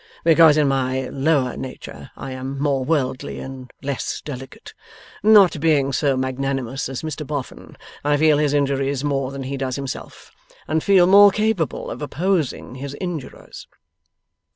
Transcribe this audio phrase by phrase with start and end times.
[0.23, 4.73] Because, in my lower nature I am more worldly and less delicate.
[5.21, 9.75] Not being so magnanimous as Mr Boffin, I feel his injuries more than he does
[9.75, 10.31] himself,
[10.67, 13.67] and feel more capable of opposing his injurers.